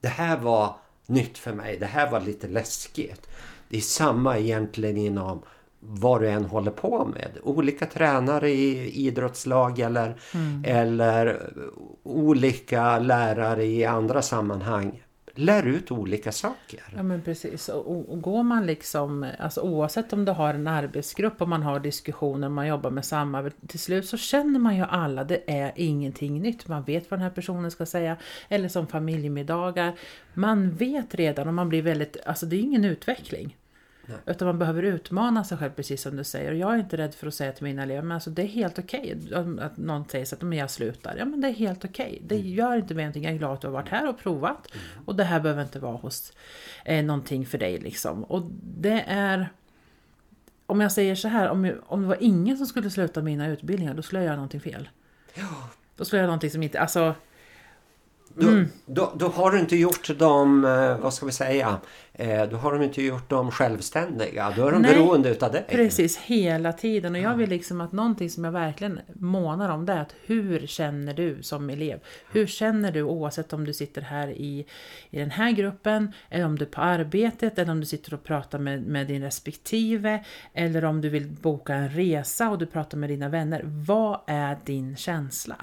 [0.00, 0.76] Det här var
[1.06, 1.76] nytt för mig.
[1.78, 3.28] Det här var lite läskigt.
[3.68, 5.42] Det är samma egentligen inom
[5.80, 7.30] vad du än håller på med.
[7.42, 10.14] Olika tränare i idrottslag eller,
[10.64, 11.50] eller
[12.02, 15.00] olika lärare i andra sammanhang
[15.38, 16.82] lär ut olika saker.
[16.96, 17.68] Ja men precis.
[17.68, 21.80] Och, och går man liksom, alltså oavsett om du har en arbetsgrupp och man har
[21.80, 26.42] diskussioner, man jobbar med samma, till slut så känner man ju alla, det är ingenting
[26.42, 26.68] nytt.
[26.68, 28.16] Man vet vad den här personen ska säga.
[28.48, 29.92] Eller som familjemiddagar.
[30.34, 33.56] Man vet redan och man blir väldigt, alltså det är ingen utveckling.
[34.08, 34.18] Nej.
[34.26, 36.50] Utan man behöver utmana sig själv precis som du säger.
[36.52, 38.46] Och jag är inte rädd för att säga till mina elever, men alltså det är
[38.46, 39.18] helt okej.
[39.60, 41.16] Att någon säger så att men jag slutar.
[41.18, 42.22] Ja men det är helt okej.
[42.26, 43.24] Det gör inte mig någonting.
[43.24, 44.68] Jag är glad att du har varit här och provat.
[45.04, 46.32] Och det här behöver inte vara hos
[46.84, 48.24] eh, någonting för dig liksom.
[48.24, 49.48] Och det är...
[50.66, 53.94] Om jag säger så här, om, om det var ingen som skulle sluta mina utbildningar,
[53.94, 54.88] då skulle jag göra någonting fel.
[55.96, 57.14] Då skulle jag göra någonting som inte, alltså...
[58.40, 61.80] Då, då, då har du inte gjort dem, eh, vad ska vi säga,
[62.12, 64.52] eh, då har de inte gjort dem självständiga.
[64.56, 65.64] Då är de Nej, beroende utav dig.
[65.68, 67.14] Precis, hela tiden.
[67.14, 70.66] Och jag vill liksom att någonting som jag verkligen månar om det är att hur
[70.66, 72.00] känner du som elev?
[72.32, 74.66] Hur känner du oavsett om du sitter här i,
[75.10, 78.24] i den här gruppen, eller om du är på arbetet, eller om du sitter och
[78.24, 80.24] pratar med, med din respektive,
[80.54, 83.62] eller om du vill boka en resa och du pratar med dina vänner.
[83.64, 85.56] Vad är din känsla?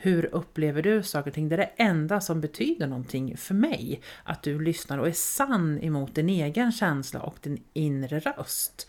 [0.00, 1.48] Hur upplever du saker och ting?
[1.48, 4.00] Det är det enda som betyder någonting för mig.
[4.24, 8.88] Att du lyssnar och är sann emot din egen känsla och din inre röst.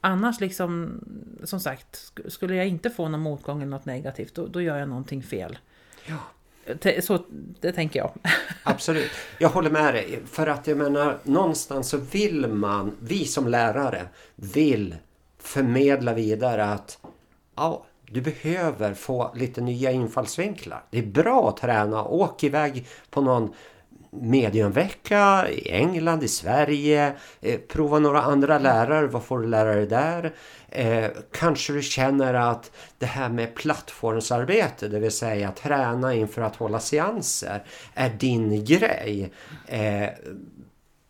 [0.00, 1.00] Annars liksom,
[1.44, 4.78] som sagt, sk- skulle jag inte få någon motgång eller något negativt, då, då gör
[4.78, 5.58] jag någonting fel.
[6.06, 6.16] Ja.
[7.02, 7.24] Så,
[7.60, 8.12] det tänker jag.
[8.62, 9.10] Absolut.
[9.38, 10.20] Jag håller med dig.
[10.26, 14.96] För att jag menar, någonstans så vill man, vi som lärare, vill
[15.38, 16.98] förmedla vidare att
[17.56, 20.84] ja, du behöver få lite nya infallsvinklar.
[20.90, 22.04] Det är bra att träna.
[22.04, 23.52] Åk iväg på någon
[24.10, 27.12] mediumvecka i England, i Sverige.
[27.40, 29.06] Eh, prova några andra lärare.
[29.06, 30.32] Vad får du lära dig där?
[30.68, 36.56] Eh, kanske du känner att det här med plattformsarbete, det vill säga träna inför att
[36.56, 39.32] hålla seanser, är din grej.
[39.66, 40.08] Eh,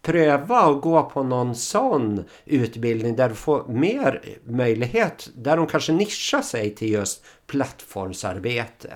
[0.03, 5.93] pröva att gå på någon sån utbildning där du får mer möjlighet, där de kanske
[5.93, 8.93] nischar sig till just plattformsarbete.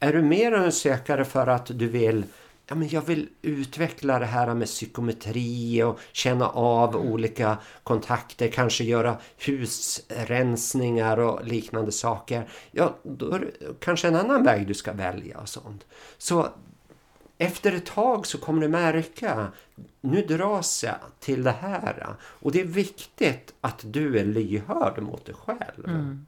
[0.00, 2.24] Är du mer en sökare för att du vill
[2.70, 8.84] Ja, men jag vill utveckla det här med psykometri och känna av olika kontakter, kanske
[8.84, 12.48] göra husrensningar och liknande saker.
[12.70, 15.86] Ja, då är det kanske en annan väg du ska välja och sånt.
[16.18, 16.48] Så
[17.38, 19.52] efter ett tag så kommer du märka,
[20.00, 22.06] nu dras jag till det här.
[22.20, 25.86] Och det är viktigt att du är lyhörd mot dig själv.
[25.86, 26.26] Mm.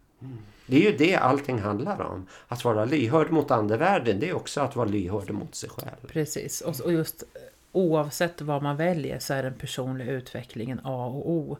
[0.66, 2.26] Det är ju det allting handlar om.
[2.48, 6.06] Att vara lyhörd mot andevärlden, det är också att vara lyhörd mot sig själv.
[6.08, 7.40] Precis, och, just eh,
[7.72, 11.58] oavsett vad man väljer så är den personliga utvecklingen A och O.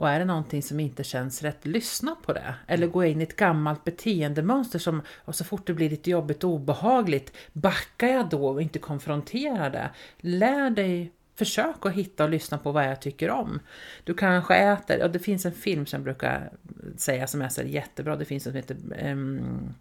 [0.00, 2.54] Och är det någonting som inte känns rätt, lyssna på det.
[2.66, 6.44] Eller gå in i ett gammalt beteendemönster som, och så fort det blir lite jobbigt
[6.44, 9.90] och obehagligt, backar jag då och inte konfronterar det.
[10.20, 13.60] Lär dig Försök att hitta och lyssna på vad jag tycker om.
[14.04, 16.52] Du kanske äter, och det finns en film som jag brukar
[16.96, 18.76] säga som är så jättebra, det finns en som heter
[19.10, 19.74] um,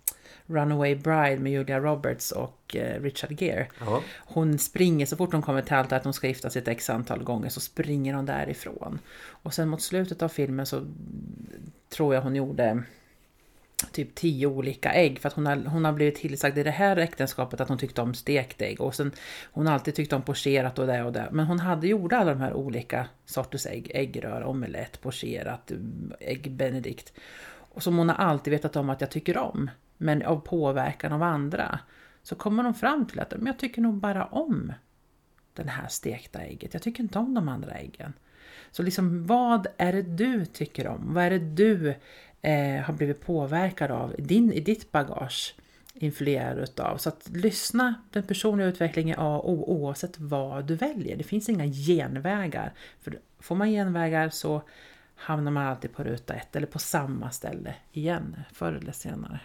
[0.50, 3.68] Runaway Bride med Julia Roberts och uh, Richard Gere.
[3.80, 4.02] Ja.
[4.18, 6.90] Hon springer, så fort hon kommer till allt att hon ska gifta sig ett x
[6.90, 9.00] antal gånger så springer hon därifrån.
[9.28, 10.86] Och sen mot slutet av filmen så
[11.90, 12.84] tror jag hon gjorde
[13.92, 16.98] typ tio olika ägg för att hon har, hon har blivit tillsagd i det här
[16.98, 19.12] äktenskapet att hon tyckte om stekt ägg och sen
[19.52, 22.34] hon har alltid tyckt om pocherat och det och det men hon hade gjort alla
[22.34, 25.72] de här olika sorters ägg, äggrör, omelett, pocherat,
[26.20, 27.14] ägg benedict
[27.52, 29.70] och som hon har alltid vetat om att jag tycker om
[30.02, 31.80] men av påverkan av andra
[32.24, 34.74] så kommer de fram till att men jag tycker nog bara om
[35.54, 38.14] den här stekta ägget, jag tycker inte om de andra äggen.
[38.72, 41.14] Så liksom vad är det du tycker om?
[41.14, 41.90] Vad är det du
[42.42, 45.56] eh, har blivit påverkad av din, i ditt bagage?
[45.94, 46.98] Influerad utav.
[46.98, 51.18] Så att lyssna, den personliga utvecklingen är A och O oavsett vad du väljer.
[51.18, 52.74] Det finns inga genvägar.
[53.02, 54.62] För får man genvägar så
[55.16, 59.40] hamnar man alltid på ruta ett eller på samma ställe igen förr eller senare.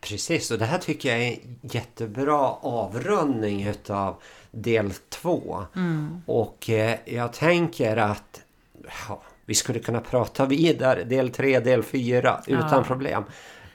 [0.00, 4.16] Precis, och det här tycker jag är en jättebra avrundning utav
[4.50, 5.64] del två.
[5.76, 6.22] Mm.
[6.26, 8.40] Och eh, jag tänker att
[9.08, 12.84] ja, vi skulle kunna prata vidare, del tre, del fyra, utan Ja.
[12.84, 13.24] problem.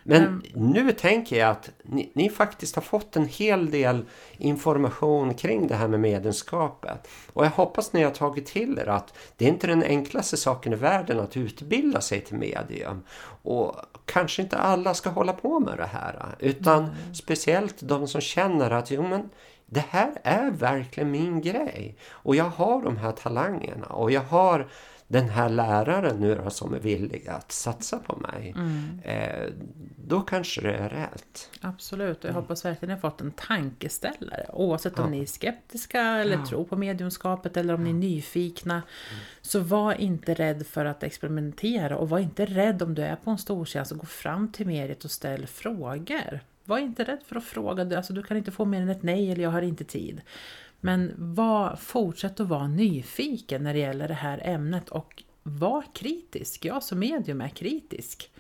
[0.04, 4.06] Men nu tänker jag att ni, ni faktiskt har fått en hel del
[4.38, 7.08] information kring det här med medlemskapet.
[7.34, 10.74] Och jag hoppas ni har tagit till er att det är inte den enklaste saken
[10.74, 13.04] i världen att utbilda sig till medium.
[13.44, 13.76] Och
[14.10, 16.36] kanske inte alla ska hålla på med det här.
[16.40, 19.30] Utan speciellt de som känner att jo, men
[19.66, 21.96] det här är verkligen min grej.
[22.10, 24.68] Och jag har de här talangerna och jag har
[25.12, 28.56] den här läraren nu då som är villig att satsa på mig.
[29.04, 29.50] Eh,
[29.96, 31.50] då kanske det är rätt.
[31.62, 34.46] Absolut, och jag hoppas verkligen att ni har fått en tankeställare.
[34.54, 38.82] Oavsett om ni är skeptiska eller tror på mediumskapet eller om ni är nyfikna.
[39.42, 43.32] Så var inte rädd för att experimentera och var inte rädd om du är på
[43.32, 46.40] en stortjänst och gå fram till mediet och ställ frågor.
[46.66, 49.32] Var inte rädd för att fråga, alltså, du kan inte få mer än ett nej
[49.32, 50.22] eller jag har inte tid.
[50.82, 56.66] Men var, fortsätt att vara nyfiken när det gäller det här ämnet och var kritisk.
[56.66, 58.32] Jag som medium är kritisk.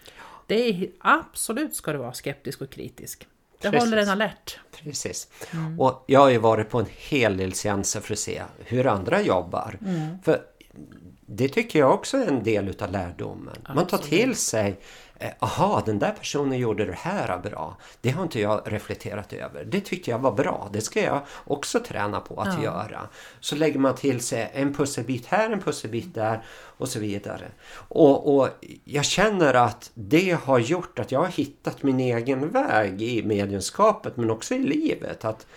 [0.47, 3.27] Det är, absolut ska du vara skeptisk och kritisk.
[3.61, 3.89] Det Precis.
[3.89, 4.59] håller en alert.
[4.83, 5.27] Precis.
[5.79, 9.21] Och jag har ju varit på en hel del seanser för att se hur andra
[9.21, 9.79] jobbar.
[10.23, 10.41] För
[11.25, 13.55] det tycker jag också är en del utav lärdomen.
[13.75, 14.79] Man tar till sig
[15.39, 17.77] Aha, den där personen gjorde det här bra.
[18.01, 19.65] Det har inte jag reflekterat över.
[19.65, 20.69] Det tyckte jag var bra.
[20.73, 22.63] Det ska jag också träna på att Ja.
[22.63, 23.07] göra.
[23.39, 26.43] Så lägger man till sig en pusselbit här, en pusselbit där
[26.77, 27.45] och så vidare.
[27.71, 28.49] Och, och
[28.83, 34.17] jag känner att det har gjort att jag har hittat min egen väg i mediumskapet
[34.17, 35.25] men också i livet.
[35.25, 35.47] Att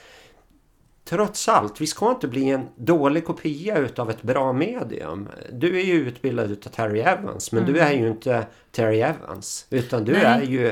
[1.04, 5.28] Trots allt, vi ska inte bli en dålig kopia utav ett bra medium.
[5.52, 9.66] Du är ju utbildad utav Terry Evans, men du är ju inte Terry Evans.
[9.70, 10.62] Utan du Nej, är ju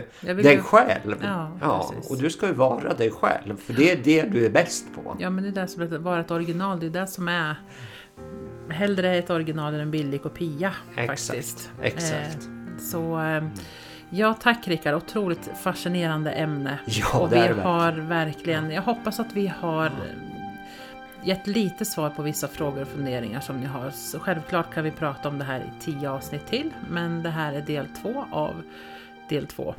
[0.43, 1.15] dig ju- själv.
[1.61, 2.11] Ja, precis.
[2.11, 5.17] och du ska ju vara dig själv, för det är det du är bäst på.
[5.19, 6.81] Ja, men det är det som är att vara ett original.
[6.81, 7.55] Det är det som är
[8.69, 10.73] hellre ett original än en billig kopia.
[10.97, 11.71] Exakt, faktiskt.
[11.83, 12.15] exakt.
[12.47, 13.45] Eh, så eh,
[14.11, 14.95] ja, tack Rickard.
[14.95, 16.79] Otroligt fascinerande ämne.
[16.85, 19.93] Ja, och det vi är det har verkligen, jag hoppas att vi har eh,
[21.23, 23.91] gett lite svar på vissa frågor och funderingar som ni har.
[23.91, 27.53] Så självklart kan vi prata om det här i tio avsnitt till, men det här
[27.53, 28.63] är del två av
[29.29, 29.75] del två.